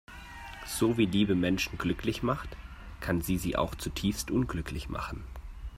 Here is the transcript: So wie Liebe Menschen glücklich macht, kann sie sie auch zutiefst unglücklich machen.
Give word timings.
So 0.65 0.97
wie 0.97 1.05
Liebe 1.05 1.35
Menschen 1.35 1.77
glücklich 1.77 2.23
macht, 2.23 2.57
kann 3.01 3.21
sie 3.21 3.37
sie 3.37 3.55
auch 3.55 3.75
zutiefst 3.75 4.31
unglücklich 4.31 4.89
machen. 4.89 5.23